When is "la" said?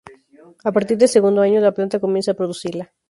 1.61-1.75